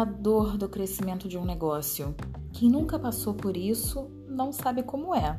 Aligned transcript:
a 0.00 0.04
dor 0.04 0.56
do 0.56 0.66
crescimento 0.66 1.28
de 1.28 1.36
um 1.36 1.44
negócio. 1.44 2.14
Quem 2.54 2.70
nunca 2.70 2.98
passou 2.98 3.34
por 3.34 3.54
isso 3.54 4.10
não 4.26 4.50
sabe 4.50 4.82
como 4.82 5.14
é. 5.14 5.38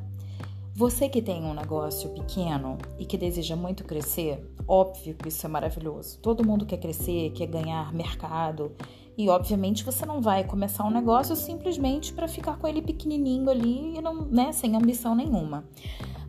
Você 0.75 1.09
que 1.09 1.19
tem 1.19 1.43
um 1.43 1.53
negócio 1.53 2.09
pequeno 2.09 2.77
e 2.99 3.03
que 3.03 3.17
deseja 3.17 3.55
muito 3.55 3.83
crescer, 3.83 4.47
óbvio 4.67 5.15
que 5.15 5.29
isso 5.29 5.43
é 5.47 5.49
maravilhoso. 5.49 6.19
Todo 6.19 6.45
mundo 6.45 6.67
quer 6.67 6.77
crescer, 6.77 7.31
quer 7.31 7.47
ganhar 7.47 7.91
mercado. 7.91 8.71
E 9.17 9.29
obviamente 9.29 9.83
você 9.83 10.05
não 10.05 10.21
vai 10.21 10.43
começar 10.43 10.83
um 10.83 10.91
negócio 10.91 11.35
simplesmente 11.35 12.13
para 12.13 12.27
ficar 12.27 12.59
com 12.59 12.67
ele 12.67 12.83
pequenininho 12.83 13.49
ali 13.49 13.97
e 13.97 14.01
não, 14.01 14.25
né, 14.25 14.51
sem 14.51 14.75
ambição 14.75 15.15
nenhuma. 15.15 15.65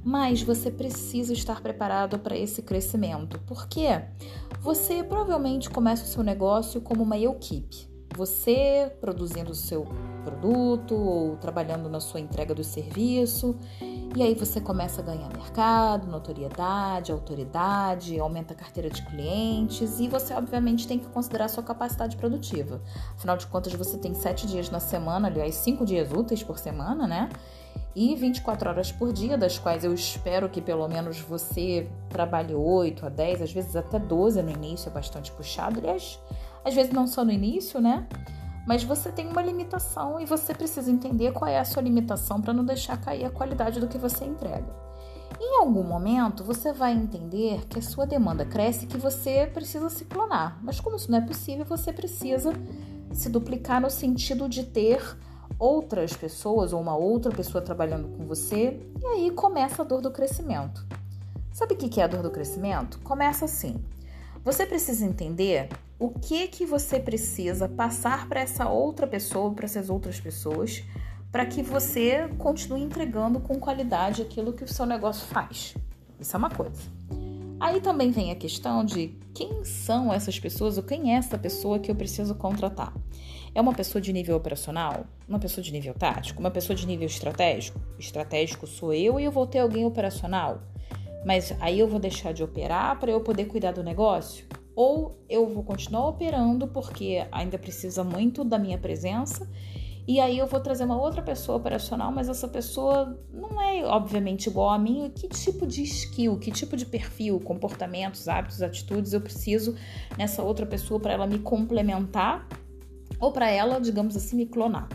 Mas 0.02 0.40
você 0.40 0.70
precisa 0.70 1.34
estar 1.34 1.60
preparado 1.60 2.18
para 2.18 2.36
esse 2.36 2.62
crescimento. 2.62 3.38
Por 3.40 3.68
quê? 3.68 4.06
Você 4.62 5.04
provavelmente 5.04 5.68
começa 5.68 6.04
o 6.04 6.08
seu 6.08 6.22
negócio 6.22 6.80
como 6.80 7.02
uma 7.02 7.18
equipe 7.18 7.91
você 8.16 8.92
produzindo 9.00 9.50
o 9.50 9.54
seu 9.54 9.86
produto 10.24 10.94
ou 10.94 11.36
trabalhando 11.36 11.88
na 11.88 12.00
sua 12.00 12.20
entrega 12.20 12.54
do 12.54 12.62
serviço. 12.64 13.56
E 14.14 14.22
aí 14.22 14.34
você 14.34 14.60
começa 14.60 15.00
a 15.00 15.04
ganhar 15.04 15.28
mercado, 15.28 16.06
notoriedade, 16.06 17.10
autoridade, 17.10 18.18
aumenta 18.18 18.52
a 18.52 18.56
carteira 18.56 18.90
de 18.90 19.02
clientes 19.06 19.98
e 20.00 20.06
você 20.06 20.34
obviamente 20.34 20.86
tem 20.86 20.98
que 20.98 21.06
considerar 21.06 21.46
a 21.46 21.48
sua 21.48 21.62
capacidade 21.62 22.16
produtiva. 22.16 22.82
Afinal 23.16 23.36
de 23.36 23.46
contas, 23.46 23.72
você 23.72 23.96
tem 23.96 24.12
sete 24.12 24.46
dias 24.46 24.70
na 24.70 24.80
semana, 24.80 25.28
aliás, 25.28 25.54
cinco 25.54 25.86
dias 25.86 26.12
úteis 26.12 26.42
por 26.42 26.58
semana, 26.58 27.06
né? 27.06 27.30
E 27.94 28.14
24 28.14 28.70
horas 28.70 28.90
por 28.90 29.12
dia, 29.12 29.36
das 29.36 29.58
quais 29.58 29.84
eu 29.84 29.92
espero 29.92 30.48
que 30.48 30.62
pelo 30.62 30.88
menos 30.88 31.20
você 31.20 31.88
trabalhe 32.08 32.54
8 32.54 33.04
a 33.04 33.08
10, 33.10 33.42
às 33.42 33.52
vezes 33.52 33.76
até 33.76 33.98
12 33.98 34.42
no 34.42 34.50
início, 34.50 34.88
é 34.88 34.92
bastante 34.92 35.30
puxado. 35.32 35.78
Aliás, 35.78 36.18
às 36.64 36.74
vezes 36.74 36.92
não 36.92 37.06
só 37.06 37.24
no 37.24 37.32
início, 37.32 37.80
né? 37.80 38.06
Mas 38.66 38.84
você 38.84 39.10
tem 39.10 39.28
uma 39.28 39.42
limitação 39.42 40.20
e 40.20 40.24
você 40.24 40.54
precisa 40.54 40.90
entender 40.90 41.32
qual 41.32 41.50
é 41.50 41.58
a 41.58 41.64
sua 41.64 41.82
limitação 41.82 42.40
para 42.40 42.52
não 42.52 42.64
deixar 42.64 43.00
cair 43.00 43.24
a 43.24 43.30
qualidade 43.30 43.80
do 43.80 43.88
que 43.88 43.98
você 43.98 44.24
entrega. 44.24 44.72
Em 45.40 45.58
algum 45.58 45.82
momento 45.82 46.44
você 46.44 46.72
vai 46.72 46.92
entender 46.92 47.66
que 47.66 47.80
a 47.80 47.82
sua 47.82 48.06
demanda 48.06 48.44
cresce 48.44 48.84
e 48.84 48.88
que 48.88 48.96
você 48.96 49.50
precisa 49.52 49.90
se 49.90 50.04
clonar. 50.04 50.60
Mas 50.62 50.78
como 50.78 50.96
isso 50.96 51.10
não 51.10 51.18
é 51.18 51.20
possível, 51.20 51.64
você 51.64 51.92
precisa 51.92 52.52
se 53.12 53.28
duplicar 53.28 53.80
no 53.80 53.90
sentido 53.90 54.48
de 54.48 54.64
ter 54.64 55.02
outras 55.58 56.12
pessoas 56.12 56.72
ou 56.72 56.80
uma 56.80 56.96
outra 56.96 57.30
pessoa 57.30 57.62
trabalhando 57.62 58.08
com 58.16 58.24
você, 58.24 58.80
e 59.00 59.06
aí 59.06 59.30
começa 59.30 59.82
a 59.82 59.84
dor 59.84 60.00
do 60.00 60.10
crescimento. 60.10 60.84
Sabe 61.52 61.74
o 61.74 61.76
que 61.76 62.00
é 62.00 62.04
a 62.04 62.08
dor 62.08 62.22
do 62.22 62.30
crescimento? 62.30 62.98
Começa 63.00 63.44
assim. 63.44 63.76
Você 64.44 64.66
precisa 64.66 65.04
entender 65.04 65.68
o 66.02 66.10
que 66.10 66.48
que 66.48 66.66
você 66.66 66.98
precisa 66.98 67.68
passar 67.68 68.28
para 68.28 68.40
essa 68.40 68.68
outra 68.68 69.06
pessoa, 69.06 69.54
para 69.54 69.66
essas 69.66 69.88
outras 69.88 70.18
pessoas, 70.18 70.82
para 71.30 71.46
que 71.46 71.62
você 71.62 72.26
continue 72.38 72.82
entregando 72.82 73.38
com 73.38 73.54
qualidade 73.60 74.20
aquilo 74.20 74.52
que 74.52 74.64
o 74.64 74.68
seu 74.68 74.84
negócio 74.84 75.24
faz. 75.28 75.76
Isso 76.18 76.34
é 76.34 76.38
uma 76.38 76.50
coisa. 76.50 76.82
Aí 77.60 77.80
também 77.80 78.10
vem 78.10 78.32
a 78.32 78.34
questão 78.34 78.84
de 78.84 79.16
quem 79.32 79.64
são 79.64 80.12
essas 80.12 80.40
pessoas 80.40 80.76
ou 80.76 80.82
quem 80.82 81.14
é 81.14 81.18
essa 81.18 81.38
pessoa 81.38 81.78
que 81.78 81.88
eu 81.88 81.94
preciso 81.94 82.34
contratar. 82.34 82.92
É 83.54 83.60
uma 83.60 83.72
pessoa 83.72 84.02
de 84.02 84.12
nível 84.12 84.34
operacional? 84.34 85.06
Uma 85.28 85.38
pessoa 85.38 85.62
de 85.62 85.70
nível 85.70 85.94
tático? 85.94 86.40
Uma 86.40 86.50
pessoa 86.50 86.74
de 86.74 86.84
nível 86.84 87.06
estratégico? 87.06 87.80
Estratégico 87.96 88.66
sou 88.66 88.92
eu 88.92 89.20
e 89.20 89.24
eu 89.24 89.30
vou 89.30 89.46
ter 89.46 89.60
alguém 89.60 89.84
operacional. 89.84 90.62
Mas 91.24 91.54
aí 91.60 91.78
eu 91.78 91.86
vou 91.86 92.00
deixar 92.00 92.32
de 92.32 92.42
operar 92.42 92.98
para 92.98 93.12
eu 93.12 93.20
poder 93.20 93.44
cuidar 93.44 93.70
do 93.70 93.84
negócio? 93.84 94.44
Ou 94.74 95.18
eu 95.28 95.48
vou 95.48 95.62
continuar 95.62 96.08
operando 96.08 96.66
porque 96.68 97.26
ainda 97.30 97.58
precisa 97.58 98.02
muito 98.02 98.44
da 98.44 98.58
minha 98.58 98.78
presença 98.78 99.48
e 100.06 100.18
aí 100.18 100.38
eu 100.38 100.48
vou 100.48 100.58
trazer 100.58 100.84
uma 100.84 101.00
outra 101.00 101.22
pessoa 101.22 101.58
operacional, 101.58 102.10
mas 102.10 102.28
essa 102.28 102.48
pessoa 102.48 103.16
não 103.32 103.60
é 103.60 103.84
obviamente 103.84 104.48
igual 104.48 104.70
a 104.70 104.78
mim. 104.78 105.12
Que 105.14 105.28
tipo 105.28 105.64
de 105.64 105.82
skill, 105.84 106.38
que 106.38 106.50
tipo 106.50 106.76
de 106.76 106.84
perfil, 106.84 107.38
comportamentos, 107.38 108.28
hábitos, 108.28 108.62
atitudes 108.62 109.12
eu 109.12 109.20
preciso 109.20 109.76
nessa 110.18 110.42
outra 110.42 110.66
pessoa 110.66 110.98
para 110.98 111.12
ela 111.12 111.26
me 111.26 111.38
complementar 111.38 112.48
ou 113.20 113.30
para 113.30 113.48
ela, 113.48 113.80
digamos 113.80 114.16
assim, 114.16 114.34
me 114.36 114.46
clonar? 114.46 114.88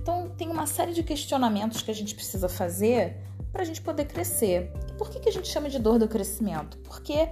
Então 0.00 0.30
tem 0.36 0.48
uma 0.48 0.66
série 0.66 0.92
de 0.92 1.02
questionamentos 1.02 1.82
que 1.82 1.90
a 1.90 1.94
gente 1.94 2.14
precisa 2.14 2.48
fazer 2.48 3.16
para 3.52 3.62
a 3.62 3.64
gente 3.64 3.82
poder 3.82 4.04
crescer. 4.04 4.70
E 4.88 4.92
por 4.92 5.10
que, 5.10 5.18
que 5.18 5.28
a 5.28 5.32
gente 5.32 5.48
chama 5.48 5.68
de 5.68 5.80
dor 5.80 5.98
do 5.98 6.06
crescimento? 6.06 6.78
Porque 6.78 7.30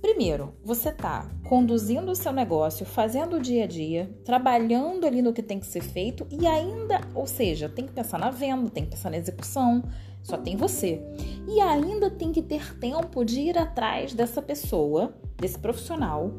Primeiro, 0.00 0.54
você 0.64 0.88
está 0.88 1.30
conduzindo 1.48 2.10
o 2.10 2.16
seu 2.16 2.32
negócio, 2.32 2.86
fazendo 2.86 3.36
o 3.36 3.40
dia 3.40 3.64
a 3.64 3.66
dia, 3.66 4.10
trabalhando 4.24 5.06
ali 5.06 5.22
no 5.22 5.32
que 5.32 5.42
tem 5.42 5.58
que 5.58 5.66
ser 5.66 5.82
feito 5.82 6.26
e 6.30 6.46
ainda, 6.46 7.00
ou 7.14 7.26
seja, 7.26 7.68
tem 7.68 7.86
que 7.86 7.92
pensar 7.92 8.18
na 8.18 8.30
venda, 8.30 8.70
tem 8.70 8.84
que 8.84 8.90
pensar 8.90 9.10
na 9.10 9.16
execução, 9.16 9.82
só 10.22 10.36
tem 10.36 10.56
você. 10.56 11.02
E 11.48 11.60
ainda 11.60 12.10
tem 12.10 12.32
que 12.32 12.42
ter 12.42 12.78
tempo 12.78 13.24
de 13.24 13.40
ir 13.40 13.58
atrás 13.58 14.12
dessa 14.12 14.42
pessoa, 14.42 15.14
desse 15.38 15.58
profissional, 15.58 16.30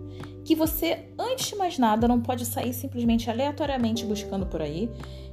que 0.44 0.56
você, 0.56 1.10
antes 1.18 1.48
de 1.48 1.56
mais 1.56 1.78
nada, 1.78 2.08
não 2.08 2.22
pode 2.22 2.46
sair 2.46 2.74
simplesmente 2.74 3.30
aleatoriamente 3.30 4.06
buscando 4.06 4.46
por 4.46 4.62
aí, 4.62 4.90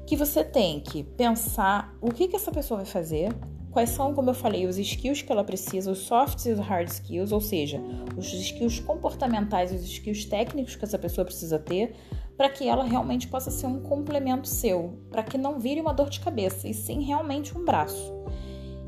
que 0.07 0.17
você 0.17 0.43
tem 0.43 0.81
que 0.81 1.03
pensar 1.03 1.95
o 2.01 2.11
que, 2.11 2.29
que 2.29 2.37
essa 2.37 2.51
pessoa 2.51 2.79
vai 2.79 2.87
fazer, 2.87 3.31
Quais 3.71 3.91
são, 3.91 4.15
como 4.15 4.31
eu 4.31 4.35
falei, 4.35 4.67
os 4.67 4.79
skills 4.79 5.23
que 5.23 5.31
ela 5.31 5.45
precisa, 5.45 5.91
os 5.91 5.99
soft 5.99 6.45
e 6.47 6.53
os 6.53 6.59
hard 6.59 6.89
skills, 6.89 7.33
ou 7.33 7.41
seja, 7.41 7.81
os 8.17 8.33
skills 8.33 8.81
comportamentais 8.81 9.73
e 9.73 9.75
os 9.75 9.85
skills 9.85 10.25
técnicos 10.25 10.75
que 10.75 10.85
essa 10.85 10.99
pessoa 10.99 11.25
precisa 11.25 11.59
ter 11.59 11.95
para 12.37 12.49
que 12.49 12.69
ela 12.69 12.85
realmente 12.85 13.27
possa 13.27 13.51
ser 13.51 13.67
um 13.67 13.81
complemento 13.81 14.47
seu, 14.47 14.99
para 15.11 15.25
que 15.25 15.37
não 15.37 15.59
vire 15.59 15.81
uma 15.81 15.93
dor 15.93 16.09
de 16.09 16.21
cabeça 16.21 16.69
e 16.69 16.73
sim 16.73 17.03
realmente 17.03 17.57
um 17.57 17.65
braço. 17.65 18.15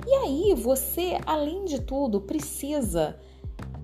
E 0.06 0.14
aí 0.14 0.54
você, 0.54 1.18
além 1.26 1.64
de 1.64 1.80
tudo, 1.80 2.20
precisa 2.20 3.18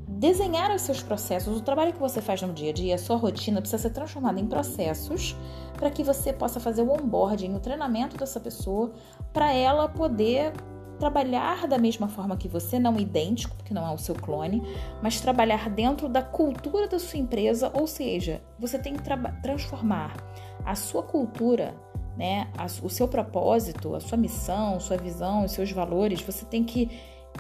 desenhar 0.08 0.74
os 0.74 0.82
seus 0.82 1.02
processos, 1.02 1.58
o 1.58 1.60
trabalho 1.60 1.92
que 1.92 1.98
você 1.98 2.22
faz 2.22 2.40
no 2.40 2.52
dia 2.52 2.70
a 2.70 2.72
dia, 2.72 2.94
a 2.94 2.98
sua 2.98 3.16
rotina 3.16 3.60
precisa 3.60 3.82
ser 3.82 3.90
transformada 3.90 4.40
em 4.40 4.46
processos 4.46 5.36
para 5.74 5.90
que 5.90 6.02
você 6.02 6.32
possa 6.32 6.58
fazer 6.58 6.82
o 6.82 6.90
onboarding, 6.90 7.54
o 7.54 7.60
treinamento 7.60 8.16
dessa 8.16 8.40
pessoa, 8.40 8.92
para 9.32 9.52
ela 9.52 9.88
poder 9.88 10.52
trabalhar 10.98 11.66
da 11.66 11.78
mesma 11.78 12.08
forma 12.08 12.36
que 12.36 12.48
você, 12.48 12.78
não 12.78 12.98
idêntico, 12.98 13.56
porque 13.56 13.74
não 13.74 13.86
é 13.86 13.94
o 13.94 13.98
seu 13.98 14.14
clone, 14.14 14.62
mas 15.02 15.20
trabalhar 15.20 15.68
dentro 15.70 16.08
da 16.08 16.22
cultura 16.22 16.88
da 16.88 16.98
sua 16.98 17.18
empresa, 17.18 17.70
ou 17.74 17.86
seja, 17.86 18.42
você 18.58 18.78
tem 18.78 18.94
que 18.94 19.02
transformar 19.42 20.16
a 20.64 20.74
sua 20.74 21.02
cultura, 21.02 21.74
né, 22.16 22.48
a, 22.56 22.64
o 22.82 22.88
seu 22.88 23.06
propósito, 23.06 23.94
a 23.94 24.00
sua 24.00 24.16
missão, 24.16 24.80
sua 24.80 24.96
visão, 24.96 25.44
os 25.44 25.52
seus 25.52 25.70
valores, 25.70 26.20
você 26.22 26.44
tem 26.44 26.64
que 26.64 26.90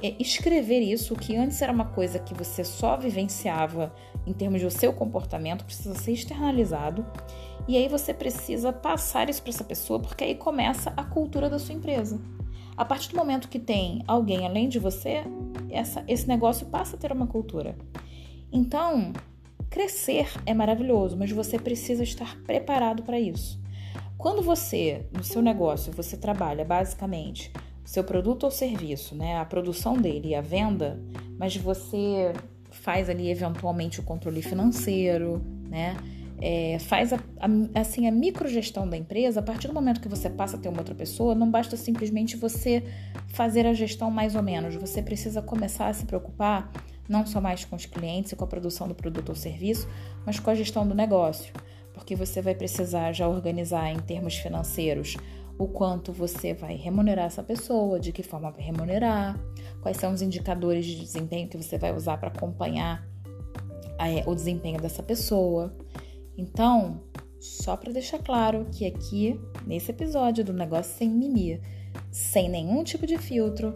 escrever 0.02 0.80
isso, 0.80 1.14
que 1.14 1.36
antes 1.36 1.60
era 1.62 1.72
uma 1.72 1.86
coisa 1.86 2.18
que 2.18 2.34
você 2.34 2.64
só 2.64 2.96
vivenciava 2.96 3.94
em 4.26 4.32
termos 4.32 4.62
do 4.62 4.70
seu 4.70 4.92
comportamento, 4.92 5.64
precisa 5.64 5.94
ser 5.94 6.12
externalizado. 6.12 7.04
E 7.68 7.76
aí 7.76 7.88
você 7.88 8.14
precisa 8.14 8.72
passar 8.72 9.28
isso 9.28 9.42
para 9.42 9.50
essa 9.50 9.64
pessoa, 9.64 9.98
porque 9.98 10.24
aí 10.24 10.34
começa 10.34 10.92
a 10.96 11.04
cultura 11.04 11.48
da 11.48 11.58
sua 11.58 11.74
empresa. 11.74 12.20
A 12.76 12.84
partir 12.84 13.10
do 13.10 13.16
momento 13.16 13.48
que 13.48 13.58
tem 13.58 14.04
alguém 14.06 14.46
além 14.46 14.68
de 14.68 14.78
você, 14.78 15.24
essa, 15.70 16.04
esse 16.06 16.28
negócio 16.28 16.66
passa 16.66 16.96
a 16.96 16.98
ter 16.98 17.10
uma 17.10 17.26
cultura. 17.26 17.76
Então, 18.52 19.12
crescer 19.70 20.28
é 20.44 20.52
maravilhoso, 20.52 21.16
mas 21.16 21.30
você 21.32 21.58
precisa 21.58 22.02
estar 22.02 22.36
preparado 22.42 23.02
para 23.02 23.18
isso. 23.18 23.58
Quando 24.18 24.42
você, 24.42 25.06
no 25.12 25.24
seu 25.24 25.42
negócio, 25.42 25.92
você 25.92 26.16
trabalha 26.16 26.64
basicamente 26.64 27.52
seu 27.86 28.04
produto 28.04 28.44
ou 28.44 28.50
serviço, 28.50 29.14
né, 29.14 29.38
a 29.38 29.44
produção 29.44 29.96
dele 29.96 30.28
e 30.28 30.34
a 30.34 30.42
venda, 30.42 31.00
mas 31.38 31.56
você 31.56 32.34
faz 32.70 33.08
ali 33.08 33.30
eventualmente 33.30 34.00
o 34.00 34.02
controle 34.02 34.42
financeiro, 34.42 35.42
né? 35.70 35.96
é, 36.40 36.78
faz 36.78 37.12
a, 37.12 37.16
a, 37.16 37.80
assim 37.80 38.06
a 38.06 38.12
microgestão 38.12 38.88
da 38.88 38.96
empresa, 38.96 39.40
a 39.40 39.42
partir 39.42 39.68
do 39.68 39.74
momento 39.74 40.00
que 40.00 40.08
você 40.08 40.28
passa 40.28 40.56
a 40.56 40.60
ter 40.60 40.68
uma 40.68 40.78
outra 40.78 40.94
pessoa, 40.94 41.34
não 41.34 41.50
basta 41.50 41.76
simplesmente 41.76 42.36
você 42.36 42.82
fazer 43.28 43.66
a 43.66 43.72
gestão 43.72 44.10
mais 44.10 44.34
ou 44.34 44.42
menos, 44.42 44.74
você 44.74 45.02
precisa 45.02 45.40
começar 45.40 45.88
a 45.88 45.92
se 45.92 46.04
preocupar 46.04 46.70
não 47.08 47.24
só 47.24 47.40
mais 47.40 47.64
com 47.64 47.76
os 47.76 47.86
clientes 47.86 48.32
e 48.32 48.36
com 48.36 48.44
a 48.44 48.48
produção 48.48 48.88
do 48.88 48.94
produto 48.94 49.30
ou 49.30 49.34
serviço, 49.34 49.88
mas 50.24 50.40
com 50.40 50.50
a 50.50 50.54
gestão 50.54 50.86
do 50.86 50.94
negócio, 50.94 51.52
porque 51.94 52.16
você 52.16 52.42
vai 52.42 52.54
precisar 52.54 53.12
já 53.12 53.28
organizar 53.28 53.90
em 53.90 53.98
termos 53.98 54.34
financeiros 54.34 55.16
o 55.58 55.66
quanto 55.66 56.12
você 56.12 56.52
vai 56.52 56.76
remunerar 56.76 57.26
essa 57.26 57.42
pessoa, 57.42 57.98
de 57.98 58.12
que 58.12 58.22
forma 58.22 58.50
vai 58.50 58.62
remunerar, 58.62 59.38
quais 59.80 59.96
são 59.96 60.12
os 60.12 60.20
indicadores 60.20 60.84
de 60.84 60.96
desempenho 60.96 61.48
que 61.48 61.56
você 61.56 61.78
vai 61.78 61.94
usar 61.94 62.18
para 62.18 62.28
acompanhar 62.28 63.06
é, 63.98 64.22
o 64.26 64.34
desempenho 64.34 64.80
dessa 64.80 65.02
pessoa. 65.02 65.74
Então, 66.36 67.02
só 67.40 67.76
para 67.76 67.92
deixar 67.92 68.18
claro 68.18 68.66
que 68.70 68.84
aqui, 68.86 69.40
nesse 69.66 69.90
episódio 69.90 70.44
do 70.44 70.52
Negócio 70.52 70.94
Sem 70.96 71.08
Mimimi, 71.08 71.60
sem 72.10 72.48
nenhum 72.48 72.84
tipo 72.84 73.06
de 73.06 73.16
filtro, 73.16 73.72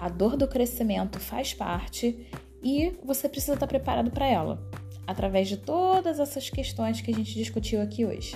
a 0.00 0.08
dor 0.08 0.36
do 0.36 0.48
crescimento 0.48 1.20
faz 1.20 1.54
parte 1.54 2.26
e 2.62 2.92
você 3.04 3.28
precisa 3.28 3.54
estar 3.54 3.66
preparado 3.66 4.10
para 4.10 4.26
ela. 4.26 4.62
através 5.06 5.48
de 5.48 5.58
todas 5.58 6.18
essas 6.18 6.48
questões 6.48 7.02
que 7.02 7.10
a 7.10 7.14
gente 7.14 7.34
discutiu 7.34 7.82
aqui 7.82 8.06
hoje. 8.06 8.34